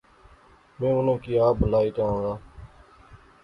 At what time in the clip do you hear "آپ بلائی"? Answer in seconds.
1.47-1.89